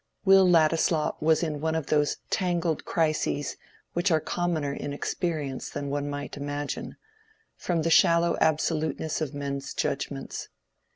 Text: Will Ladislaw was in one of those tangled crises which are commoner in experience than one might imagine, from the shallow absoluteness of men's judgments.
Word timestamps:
Will 0.25 0.49
Ladislaw 0.49 1.15
was 1.19 1.43
in 1.43 1.61
one 1.61 1.75
of 1.75 1.85
those 1.85 2.17
tangled 2.31 2.85
crises 2.85 3.55
which 3.93 4.09
are 4.09 4.19
commoner 4.19 4.73
in 4.73 4.93
experience 4.93 5.69
than 5.69 5.91
one 5.91 6.09
might 6.09 6.35
imagine, 6.37 6.97
from 7.55 7.83
the 7.83 7.91
shallow 7.91 8.35
absoluteness 8.41 9.21
of 9.21 9.35
men's 9.35 9.75
judgments. 9.75 10.49